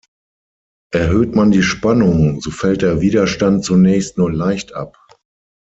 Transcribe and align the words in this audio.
Erhöht 0.91 1.35
man 1.35 1.51
die 1.51 1.61
Spannung, 1.61 2.41
so 2.41 2.49
fällt 2.49 2.81
der 2.81 3.01
Widerstand 3.01 3.63
zunächst 3.63 4.17
nur 4.17 4.31
leicht 4.33 4.73
ab. 4.73 4.97